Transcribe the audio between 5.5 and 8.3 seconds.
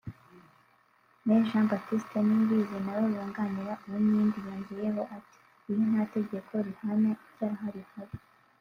”Iyo nta tegeko rihana icyaha rihari